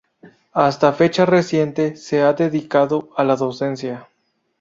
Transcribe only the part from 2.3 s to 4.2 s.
dedicado a la docencia.